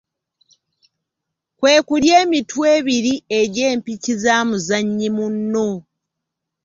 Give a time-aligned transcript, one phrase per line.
[1.59, 5.67] Kwe kulya emitwe ebiri egy’empiki za muzannyi munno.